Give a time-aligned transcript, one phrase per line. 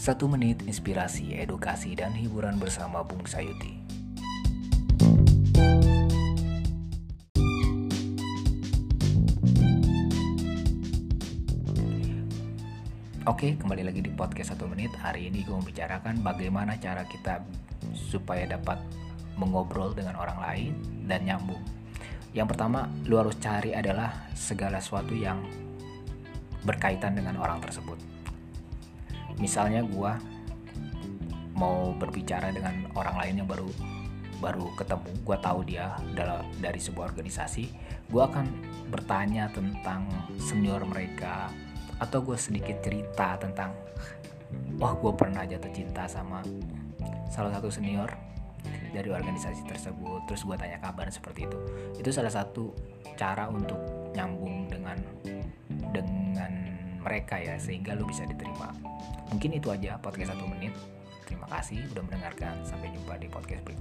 [0.00, 3.76] Satu menit inspirasi, edukasi, dan hiburan bersama Bung Sayuti.
[13.28, 14.88] Oke, kembali lagi di podcast satu menit.
[14.96, 17.44] Hari ini gue membicarakan bagaimana cara kita
[17.92, 18.80] supaya dapat
[19.36, 20.72] mengobrol dengan orang lain
[21.04, 21.60] dan nyambung.
[22.32, 25.44] Yang pertama, lu harus cari adalah segala sesuatu yang
[26.64, 28.19] berkaitan dengan orang tersebut.
[29.40, 30.12] Misalnya gue
[31.56, 33.68] mau berbicara dengan orang lain yang baru
[34.40, 37.64] baru ketemu, gue tahu dia adalah dari sebuah organisasi,
[38.08, 38.48] gue akan
[38.88, 40.08] bertanya tentang
[40.40, 41.52] senior mereka
[42.00, 43.76] atau gue sedikit cerita tentang,
[44.80, 46.40] wah gue pernah jatuh cinta sama
[47.28, 48.08] salah satu senior
[48.96, 51.58] dari organisasi tersebut, terus gue tanya kabar seperti itu.
[52.00, 52.72] Itu salah satu
[53.20, 53.78] cara untuk
[54.16, 54.96] nyambung dengan
[55.92, 56.52] dengan
[57.04, 58.72] mereka ya sehingga lu bisa diterima.
[59.30, 60.74] Mungkin itu aja podcast satu menit.
[61.24, 62.60] Terima kasih udah mendengarkan.
[62.66, 63.79] Sampai jumpa di podcast berikutnya.